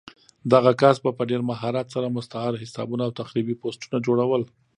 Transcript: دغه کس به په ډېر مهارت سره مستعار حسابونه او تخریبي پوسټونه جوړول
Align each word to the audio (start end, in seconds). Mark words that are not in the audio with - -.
دغه 0.53 0.71
کس 0.81 0.95
به 1.03 1.11
په 1.17 1.23
ډېر 1.29 1.41
مهارت 1.49 1.87
سره 1.95 2.13
مستعار 2.17 2.53
حسابونه 2.63 3.03
او 3.07 3.11
تخریبي 3.21 3.55
پوسټونه 3.61 3.97
جوړول 4.07 4.41